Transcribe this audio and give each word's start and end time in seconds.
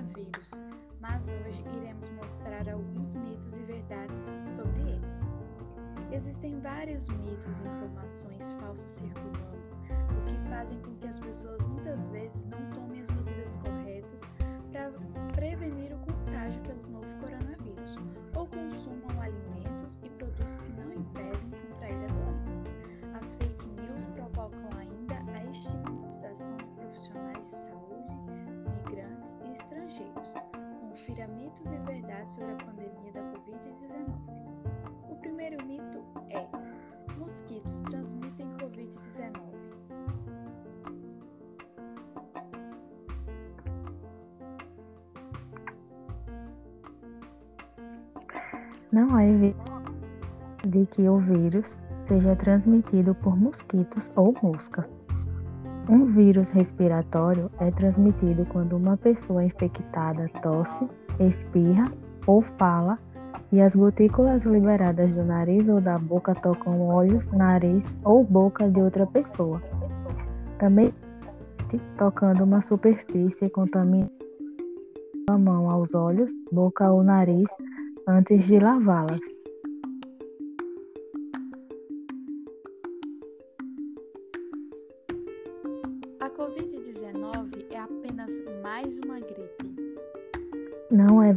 coronavírus, 0.00 0.62
mas 1.00 1.28
hoje 1.28 1.64
iremos 1.76 2.10
mostrar 2.10 2.68
alguns 2.68 3.14
mitos 3.14 3.58
e 3.58 3.62
verdades 3.62 4.32
sobre 4.44 4.80
ele. 4.82 5.06
Existem 6.12 6.58
vários 6.60 7.08
mitos 7.08 7.60
e 7.60 7.62
informações 7.62 8.50
falsas 8.60 8.90
circulando, 8.90 9.58
o 10.18 10.26
que 10.26 10.50
fazem 10.50 10.80
com 10.80 10.94
que 10.96 11.06
as 11.06 11.18
pessoas 11.18 11.62
muitas 11.62 12.08
vezes 12.08 12.46
não 12.46 12.69
mitos 31.50 31.72
e 31.72 31.76
verdades 31.78 32.34
sobre 32.34 32.52
a 32.52 32.56
pandemia 32.56 33.12
da 33.12 33.20
Covid-19. 33.22 34.14
O 35.10 35.16
primeiro 35.16 35.66
mito 35.66 35.98
é: 36.30 36.46
mosquitos 37.18 37.82
transmitem 37.82 38.48
Covid-19. 38.54 39.40
Não 48.92 49.14
há 49.14 49.24
evidência 49.24 49.80
de 50.66 50.86
que 50.86 51.08
o 51.08 51.18
vírus 51.18 51.76
seja 52.00 52.34
transmitido 52.36 53.14
por 53.14 53.36
mosquitos 53.36 54.10
ou 54.16 54.34
moscas. 54.42 54.90
Um 55.88 56.06
vírus 56.06 56.50
respiratório 56.50 57.50
é 57.58 57.70
transmitido 57.70 58.44
quando 58.46 58.76
uma 58.76 58.96
pessoa 58.96 59.44
infectada 59.44 60.28
tosse, 60.42 60.88
espirra 61.20 61.90
ou 62.26 62.42
fala 62.42 62.98
e 63.52 63.60
as 63.60 63.74
gotículas 63.74 64.44
liberadas 64.44 65.10
do 65.12 65.24
nariz 65.24 65.68
ou 65.68 65.80
da 65.80 65.98
boca 65.98 66.34
tocam 66.34 66.80
olhos, 66.80 67.28
nariz 67.32 67.84
ou 68.04 68.24
boca 68.24 68.68
de 68.68 68.80
outra 68.80 69.06
pessoa. 69.06 69.60
Também 70.58 70.92
tocando 71.96 72.44
uma 72.44 72.60
superfície 72.60 73.48
contaminada 73.50 74.10
a 75.28 75.38
mão 75.38 75.70
aos 75.70 75.94
olhos, 75.94 76.30
boca 76.50 76.90
ou 76.90 77.04
nariz 77.04 77.48
antes 78.08 78.44
de 78.46 78.58
lavá-las. 78.58 79.39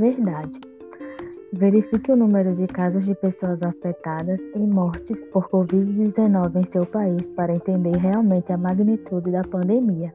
Verdade. 0.00 0.58
Verifique 1.52 2.10
o 2.10 2.16
número 2.16 2.54
de 2.54 2.66
casos 2.66 3.04
de 3.04 3.14
pessoas 3.14 3.62
afetadas 3.62 4.40
e 4.54 4.58
mortes 4.58 5.20
por 5.32 5.48
Covid-19 5.48 6.56
em 6.56 6.64
seu 6.64 6.86
país 6.86 7.26
para 7.36 7.54
entender 7.54 7.96
realmente 7.96 8.52
a 8.52 8.56
magnitude 8.56 9.30
da 9.30 9.42
pandemia. 9.42 10.14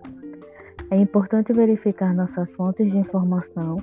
É 0.90 0.98
importante 0.98 1.54
verificar 1.54 2.14
nossas 2.14 2.52
fontes 2.54 2.92
de 2.92 2.98
informação 2.98 3.78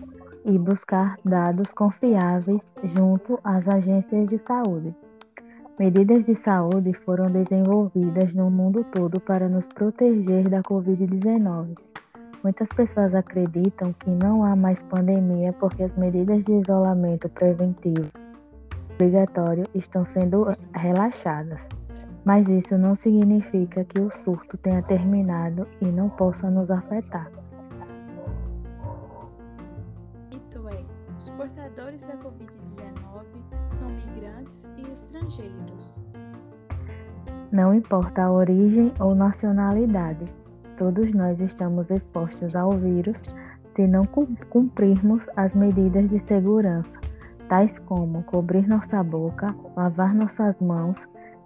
e 0.44 0.58
buscar 0.58 1.16
dados 1.24 1.72
confiáveis 1.72 2.66
junto 2.84 3.38
às 3.44 3.68
agências 3.68 4.26
de 4.28 4.38
saúde. 4.38 4.94
Medidas 5.78 6.26
de 6.26 6.34
saúde 6.34 6.92
foram 6.92 7.30
desenvolvidas 7.30 8.34
no 8.34 8.50
mundo 8.50 8.84
todo 8.92 9.20
para 9.20 9.48
nos 9.48 9.66
proteger 9.68 10.48
da 10.48 10.62
Covid-19. 10.62 11.91
Muitas 12.42 12.68
pessoas 12.70 13.14
acreditam 13.14 13.92
que 13.92 14.10
não 14.10 14.44
há 14.44 14.56
mais 14.56 14.82
pandemia 14.82 15.52
porque 15.52 15.82
as 15.82 15.94
medidas 15.94 16.44
de 16.44 16.52
isolamento 16.52 17.28
preventivo 17.28 18.10
obrigatório 18.94 19.66
estão 19.74 20.04
sendo 20.04 20.46
relaxadas. 20.74 21.66
Mas 22.24 22.48
isso 22.48 22.78
não 22.78 22.94
significa 22.94 23.84
que 23.84 24.00
o 24.00 24.10
surto 24.10 24.56
tenha 24.56 24.82
terminado 24.82 25.66
e 25.80 25.86
não 25.86 26.08
possa 26.08 26.48
nos 26.50 26.70
afetar. 26.70 27.30
Os 31.22 31.30
portadores 31.30 32.02
da 32.02 32.16
Covid-19 32.16 33.24
são 33.68 33.88
migrantes 33.88 34.72
e 34.76 34.90
estrangeiros. 34.90 36.04
Não 37.52 37.72
importa 37.72 38.24
a 38.24 38.32
origem 38.32 38.92
ou 38.98 39.14
nacionalidade, 39.14 40.24
todos 40.82 41.14
nós 41.14 41.40
estamos 41.40 41.88
expostos 41.92 42.56
ao 42.56 42.72
vírus 42.72 43.22
se 43.76 43.86
não 43.86 44.02
cumprirmos 44.50 45.24
as 45.36 45.54
medidas 45.54 46.10
de 46.10 46.18
segurança, 46.18 47.00
tais 47.48 47.78
como 47.78 48.24
cobrir 48.24 48.66
nossa 48.66 49.00
boca, 49.00 49.54
lavar 49.76 50.12
nossas 50.12 50.58
mãos 50.60 50.98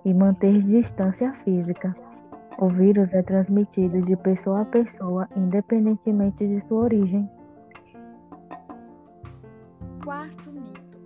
e 0.06 0.14
manter 0.14 0.62
distância 0.62 1.34
física. 1.44 1.94
O 2.58 2.68
vírus 2.68 3.12
é 3.12 3.22
transmitido 3.22 4.00
de 4.06 4.16
pessoa 4.16 4.62
a 4.62 4.64
pessoa, 4.64 5.28
independentemente 5.36 6.38
de 6.38 6.58
sua 6.66 6.84
origem. 6.84 7.30
Quarto 10.02 10.50
mito: 10.50 10.98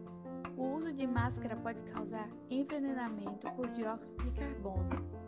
o 0.56 0.76
uso 0.76 0.92
de 0.92 1.04
máscara 1.04 1.56
pode 1.56 1.82
causar 1.82 2.28
envenenamento 2.48 3.50
por 3.56 3.66
dióxido 3.70 4.22
de 4.22 4.30
carbono. 4.30 5.19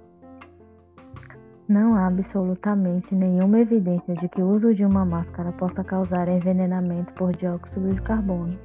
Não 1.72 1.96
há 1.96 2.08
absolutamente 2.08 3.14
nenhuma 3.14 3.60
evidência 3.60 4.14
de 4.16 4.28
que 4.28 4.42
o 4.42 4.56
uso 4.56 4.74
de 4.74 4.84
uma 4.84 5.06
máscara 5.06 5.50
possa 5.52 5.82
causar 5.82 6.28
envenenamento 6.28 7.10
por 7.14 7.34
dióxido 7.34 7.94
de 7.94 8.02
carbono. 8.02 8.58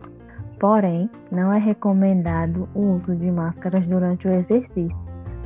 Porém, 0.59 1.09
não 1.31 1.53
é 1.53 1.57
recomendado 1.57 2.67
o 2.75 2.97
uso 2.97 3.15
de 3.15 3.31
máscaras 3.31 3.87
durante 3.87 4.27
o 4.27 4.31
exercício, 4.33 4.97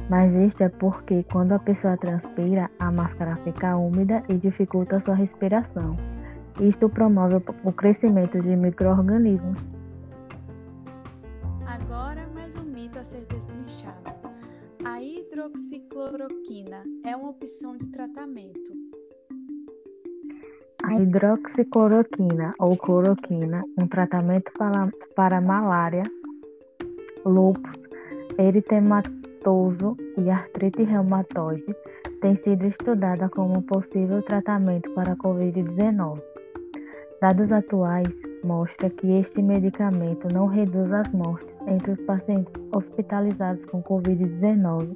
mas 0.10 0.34
isto 0.34 0.64
é 0.64 0.70
porque 0.70 1.24
quando 1.32 1.52
a 1.52 1.60
pessoa 1.60 1.96
transpira, 1.98 2.68
a 2.80 2.92
máscara 2.92 3.36
fica 3.44 3.78
úmida 3.78 4.24
e 4.28 4.40
dificulta 4.40 5.00
sua 5.06 5.14
respiração. 5.14 5.92
Isto 6.60 6.90
promove 6.90 7.44
o 7.64 7.72
crescimento 7.72 8.42
de 8.42 8.56
microorganismos. 8.56 9.64
Agora, 11.68 12.26
mais 12.34 12.56
um 12.56 12.64
mito 12.64 12.98
a 12.98 13.04
ser 13.04 13.24
destrinchado. 13.30 14.21
A 14.84 15.00
hidroxicloroquina 15.00 16.84
é 17.06 17.16
uma 17.16 17.30
opção 17.30 17.78
de 17.78 17.88
tratamento. 17.90 18.72
A 20.84 21.00
hidroxicloroquina 21.00 22.56
ou 22.58 22.76
cloroquina, 22.76 23.64
um 23.78 23.88
tratamento 23.88 24.52
para, 24.58 24.90
para 25.16 25.40
malária, 25.40 26.04
lúpus, 27.24 27.80
eritematoso 28.40 29.96
e 30.18 30.30
artrite 30.30 30.84
reumatoide, 30.84 31.76
tem 32.20 32.36
sido 32.38 32.66
estudada 32.66 33.30
como 33.30 33.62
possível 33.62 34.24
tratamento 34.24 34.90
para 34.96 35.14
a 35.14 35.18
Covid-19. 35.18 36.22
Dados 37.22 37.52
atuais 37.52 38.08
mostram 38.44 38.90
que 38.90 39.08
este 39.20 39.44
medicamento 39.44 40.28
não 40.34 40.48
reduz 40.48 40.92
as 40.92 41.12
mortes 41.12 41.51
entre 41.68 41.92
os 41.92 42.02
pacientes 42.02 42.54
hospitalizados 42.76 43.64
com 43.66 43.82
Covid-19, 43.84 44.96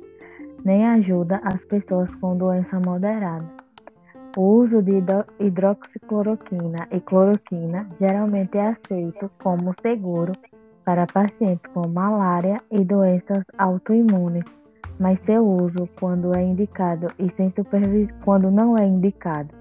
nem 0.64 0.86
ajuda 0.86 1.40
as 1.44 1.64
pessoas 1.66 2.14
com 2.16 2.36
doença 2.36 2.80
moderada. 2.80 3.46
O 4.38 4.42
uso 4.42 4.82
de 4.82 5.02
hidroxicloroquina 5.40 6.88
e 6.92 7.00
cloroquina 7.00 7.88
geralmente 7.98 8.58
é 8.58 8.68
aceito 8.68 9.32
como 9.42 9.74
seguro 9.82 10.34
para 10.84 11.06
pacientes 11.08 11.66
com 11.74 11.88
malária 11.88 12.58
e 12.70 12.84
doenças 12.84 13.44
autoimunes, 13.58 14.44
mas 15.00 15.20
seu 15.22 15.46
uso, 15.46 15.88
quando 16.00 16.36
é 16.38 16.44
indicado 16.44 17.08
e 17.18 17.32
sem 17.36 17.54
quando 18.24 18.52
não 18.52 18.76
é 18.78 18.86
indicado 18.86 19.54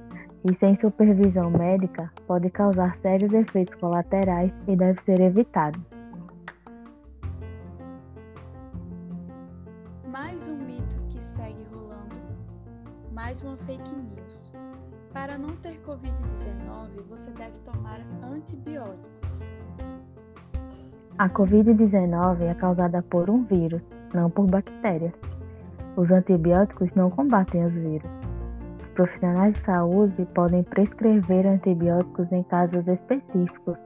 e 0.44 0.54
sem 0.56 0.76
supervisão 0.78 1.50
médica 1.50 2.12
pode 2.26 2.50
causar 2.50 2.96
sérios 2.98 3.32
efeitos 3.32 3.74
colaterais 3.76 4.52
e 4.68 4.76
deve 4.76 5.00
ser 5.02 5.20
evitado. 5.20 5.93
Mais 10.34 10.48
um 10.48 10.56
mito 10.56 10.96
que 11.10 11.22
segue 11.22 11.64
rolando. 11.72 12.16
Mais 13.12 13.40
uma 13.40 13.56
fake 13.56 13.94
news. 13.94 14.52
Para 15.12 15.38
não 15.38 15.54
ter 15.58 15.80
Covid-19, 15.86 17.04
você 17.08 17.30
deve 17.30 17.56
tomar 17.60 18.00
antibióticos. 18.20 19.48
A 21.16 21.28
Covid-19 21.28 22.50
é 22.50 22.54
causada 22.54 23.00
por 23.00 23.30
um 23.30 23.44
vírus, 23.44 23.80
não 24.12 24.28
por 24.28 24.50
bactérias. 24.50 25.14
Os 25.96 26.10
antibióticos 26.10 26.90
não 26.96 27.10
combatem 27.10 27.64
os 27.64 27.72
vírus 27.72 28.10
profissionais 28.96 29.54
de 29.54 29.60
saúde 29.60 30.24
podem 30.34 30.62
prescrever 30.64 31.46
antibióticos 31.46 32.30
em 32.30 32.44
casos 32.44 32.86
específicos, 32.86 33.76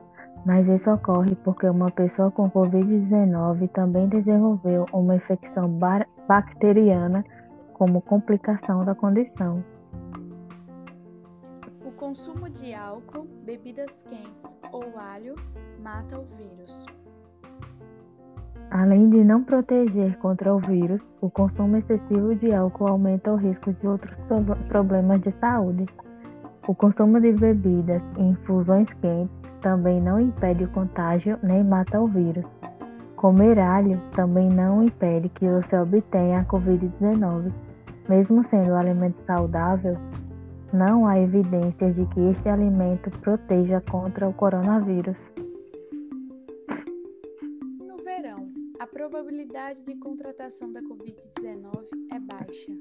mas 0.45 0.67
isso 0.69 0.91
ocorre 0.91 1.35
porque 1.45 1.67
uma 1.67 1.91
pessoa 1.91 2.31
com 2.31 2.51
Covid-19 2.51 3.71
também 3.71 4.07
desenvolveu 4.09 4.85
uma 4.93 5.17
infecção 5.17 5.67
bacteriana 6.29 7.25
como 7.73 8.03
complicação 8.03 8.85
da 8.85 8.95
condição. 8.95 9.65
O 11.85 11.91
consumo 11.93 12.51
de 12.51 12.75
álcool, 12.75 13.27
bebidas 13.45 14.03
quentes 14.03 14.57
ou 14.71 14.85
alho 14.99 15.35
mata 15.83 16.21
o 16.21 16.25
vírus. 16.37 16.87
Além 18.71 19.09
de 19.09 19.25
não 19.25 19.43
proteger 19.43 20.19
contra 20.19 20.55
o 20.55 20.59
vírus, 20.59 21.01
o 21.23 21.31
consumo 21.31 21.79
excessivo 21.79 22.35
de 22.35 22.53
álcool 22.53 22.89
aumenta 22.89 23.33
o 23.33 23.37
risco 23.37 23.73
de 23.73 23.89
outros 23.89 24.15
problemas 24.69 25.23
de 25.23 25.33
saúde. 25.41 25.87
O 26.67 26.75
consumo 26.75 27.19
de 27.19 27.33
bebidas 27.33 28.03
e 28.19 28.23
infusões 28.23 28.87
quentes 29.01 29.35
também 29.63 30.03
não 30.03 30.21
impede 30.21 30.65
o 30.65 30.71
contágio 30.71 31.39
nem 31.43 31.65
mata 31.65 31.99
o 31.99 32.07
vírus. 32.07 32.45
Comer 33.19 33.59
alho 33.59 34.01
também 34.15 34.49
não 34.49 34.85
impede 34.85 35.29
que 35.31 35.45
você 35.45 35.77
obtenha 35.77 36.39
a 36.39 36.45
Covid-19. 36.45 37.53
Mesmo 38.09 38.49
sendo 38.49 38.71
um 38.71 38.77
alimento 38.77 39.21
saudável, 39.27 39.97
não 40.73 41.05
há 41.05 41.19
evidências 41.19 41.97
de 41.97 42.07
que 42.07 42.21
este 42.31 42.49
alimento 42.49 43.11
proteja 43.19 43.81
contra 43.91 44.29
o 44.29 44.33
coronavírus. 44.33 45.17
No 47.81 47.97
verão, 48.05 48.51
a 48.79 48.87
probabilidade 48.87 49.83
de 49.83 49.97
contratação 49.97 50.73
da 50.73 50.81
Covid-19 50.81 51.89
é 52.13 52.21
baixa. 52.21 52.73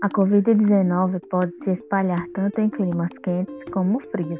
A 0.00 0.08
Covid-19 0.08 1.20
pode 1.28 1.52
se 1.64 1.72
espalhar 1.72 2.24
tanto 2.32 2.60
em 2.60 2.70
climas 2.70 3.10
quentes 3.24 3.64
como 3.72 3.98
frios, 3.98 4.38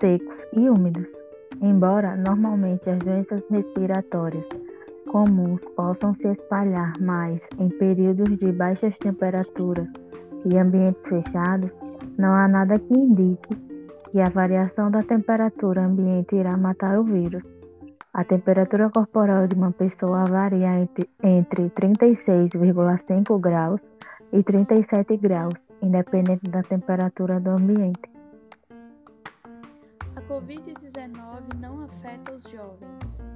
secos 0.00 0.36
e 0.52 0.68
úmidos. 0.68 1.21
Embora 1.62 2.16
normalmente 2.16 2.90
as 2.90 2.98
doenças 2.98 3.40
respiratórias 3.48 4.44
comuns 5.06 5.60
possam 5.76 6.12
se 6.14 6.26
espalhar 6.26 6.92
mais 7.00 7.40
em 7.56 7.68
períodos 7.68 8.36
de 8.36 8.50
baixas 8.50 8.96
temperaturas 8.98 9.86
e 10.44 10.58
ambientes 10.58 11.08
fechados, 11.08 11.70
não 12.18 12.32
há 12.34 12.48
nada 12.48 12.78
que 12.80 12.92
indique 12.92 13.56
que 14.10 14.20
a 14.20 14.28
variação 14.30 14.90
da 14.90 15.04
temperatura 15.04 15.84
ambiente 15.84 16.34
irá 16.34 16.56
matar 16.56 16.98
o 16.98 17.04
vírus. 17.04 17.44
A 18.12 18.24
temperatura 18.24 18.90
corporal 18.90 19.46
de 19.46 19.54
uma 19.54 19.70
pessoa 19.70 20.24
varia 20.24 20.80
entre, 20.80 21.08
entre 21.22 21.70
36,5 21.70 23.40
graus 23.40 23.80
e 24.32 24.42
37 24.42 25.16
graus, 25.16 25.54
independente 25.80 26.50
da 26.50 26.62
temperatura 26.62 27.38
do 27.38 27.50
ambiente. 27.50 28.11
A 30.32 30.34
Covid-19 30.36 31.60
não 31.60 31.84
afeta 31.84 32.32
os 32.32 32.44
jovens. 32.44 33.30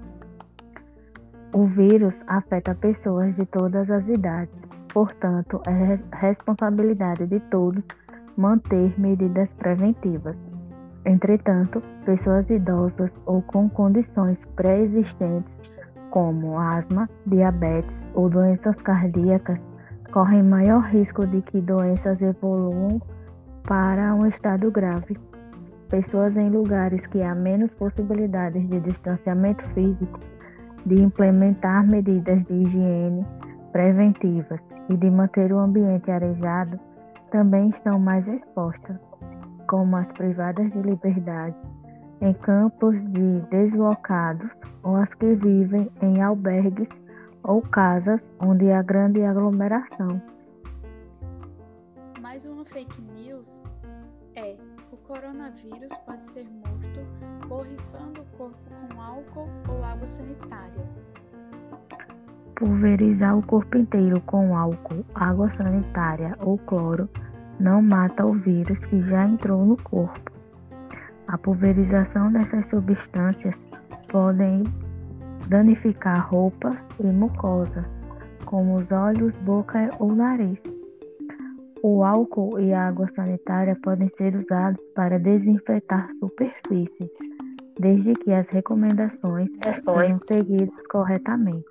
O 1.53 1.67
vírus 1.67 2.15
afeta 2.27 2.75
pessoas 2.75 3.37
de 3.37 3.45
todas 3.45 3.91
as 3.91 4.09
idades, 4.09 4.55
portanto, 4.95 5.61
é 5.67 6.17
responsabilidade 6.17 7.27
de 7.27 7.39
todos 7.51 7.85
manter 8.35 8.99
medidas 8.99 9.47
preventivas. 9.59 10.35
Entretanto, 11.05 11.83
pessoas 12.07 12.49
idosas 12.49 13.11
ou 13.27 13.43
com 13.43 13.69
condições 13.69 14.43
pré-existentes, 14.57 15.71
como 16.11 16.59
asma, 16.59 17.11
diabetes 17.27 17.95
ou 18.15 18.31
doenças 18.31 18.75
cardíacas, 18.77 19.59
correm 20.11 20.43
maior 20.43 20.81
risco 20.85 21.27
de 21.27 21.43
que 21.43 21.61
doenças 21.61 22.23
evoluam 22.23 23.03
para 23.65 24.15
um 24.15 24.25
estado 24.25 24.71
grave. 24.71 25.19
Pessoas 25.89 26.37
em 26.37 26.51
lugares 26.51 27.07
que 27.07 27.23
há 27.23 27.35
menos 27.35 27.71
possibilidades 27.75 28.69
de 28.69 28.81
distanciamento 28.81 29.65
físico, 29.71 30.21
de 30.85 31.03
implementar 31.03 31.87
medidas 31.87 32.45
de 32.45 32.55
higiene 32.55 33.25
preventivas 33.73 34.59
e 34.89 34.97
de 34.97 35.11
manter 35.11 35.53
o 35.53 35.59
ambiente 35.59 36.11
arejado 36.11 36.81
também 37.31 37.69
estão 37.69 37.99
mais 37.99 38.27
expostas, 38.27 38.97
como 39.69 39.97
as 39.97 40.07
privadas 40.13 40.71
de 40.73 40.81
liberdade, 40.81 41.55
em 42.23 42.33
campos 42.33 42.97
de 43.13 43.41
deslocados 43.51 44.51
ou 44.83 44.97
as 44.97 45.13
que 45.15 45.35
vivem 45.35 45.91
em 46.01 46.23
albergues 46.23 46.89
ou 47.43 47.61
casas 47.61 48.21
onde 48.41 48.73
há 48.73 48.83
grande 48.83 49.23
aglomeração. 49.23 50.23
Mais 52.23 52.47
uma 52.47 52.65
fake 52.65 53.03
news 53.03 53.63
coronavírus 55.07 55.97
pode 56.05 56.21
ser 56.21 56.45
morto 56.45 57.47
borrifando 57.47 58.23
o 58.23 58.37
corpo 58.37 58.59
com 58.91 59.01
álcool 59.01 59.49
ou 59.69 59.85
água 59.85 60.07
sanitária. 60.07 60.85
Pulverizar 62.57 63.39
o 63.39 63.43
corpo 63.43 63.79
inteiro 63.79 64.21
com 64.23 64.57
álcool, 64.57 65.05
água 65.15 65.49
sanitária 65.51 66.37
ou 66.41 66.59
cloro 66.59 67.09
não 67.61 67.81
mata 67.81 68.27
o 68.27 68.33
vírus 68.33 68.85
que 68.87 69.01
já 69.03 69.25
entrou 69.25 69.65
no 69.65 69.77
corpo. 69.77 70.33
A 71.29 71.39
pulverização 71.39 72.33
dessas 72.33 72.67
substâncias 72.67 73.55
podem 74.09 74.65
danificar 75.49 76.29
roupas 76.29 76.77
e 76.99 77.07
mucosas, 77.07 77.85
como 78.45 78.77
os 78.77 78.91
olhos, 78.91 79.35
boca 79.37 79.91
ou 80.01 80.13
nariz. 80.15 80.76
O 81.89 82.03
álcool 82.03 82.59
e 82.59 82.73
a 82.73 82.89
água 82.89 83.09
sanitária 83.15 83.79
podem 83.81 84.11
ser 84.19 84.35
usados 84.35 84.85
para 84.93 85.21
desinfetar 85.21 86.11
superfícies, 86.19 87.09
desde 87.79 88.13
que 88.15 88.33
as 88.33 88.49
recomendações 88.49 89.49
sejam 89.63 90.21
seguidas 90.27 90.85
corretamente. 90.89 91.65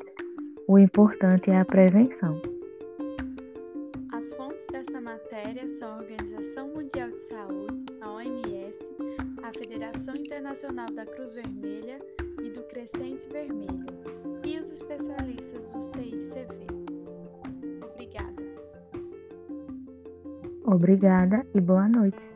O 0.69 0.79
importante 0.79 1.51
é 1.51 1.59
a 1.59 1.65
prevenção. 1.65 2.41
As 4.13 4.33
fontes 4.35 4.65
dessa 4.71 5.01
matéria 5.01 5.67
são 5.67 5.91
a 5.91 5.97
Organização 5.97 6.69
Mundial 6.69 7.09
de 7.09 7.19
Saúde, 7.19 7.85
a 7.99 8.13
OMS, 8.13 8.95
a 9.43 9.51
Federação 9.59 10.15
Internacional 10.15 10.87
da 10.93 11.05
Cruz 11.05 11.33
Vermelha 11.33 11.99
e 12.41 12.49
do 12.51 12.63
Crescente 12.69 13.27
Vermelho, 13.27 13.85
e 14.45 14.57
os 14.57 14.71
especialistas 14.71 15.73
do 15.73 15.81
CICV. 15.81 16.74
Obrigada 20.67 21.45
e 21.53 21.61
boa 21.61 21.87
noite. 21.87 22.34